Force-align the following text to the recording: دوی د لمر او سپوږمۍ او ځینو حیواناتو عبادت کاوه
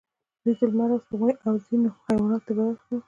دوی 0.41 0.53
د 0.57 0.61
لمر 0.71 0.89
او 0.93 0.99
سپوږمۍ 1.03 1.33
او 1.45 1.53
ځینو 1.65 1.89
حیواناتو 2.05 2.51
عبادت 2.53 2.79
کاوه 2.87 2.97